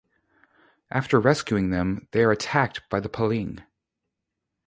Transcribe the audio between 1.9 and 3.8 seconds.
they are attacked by the Paling.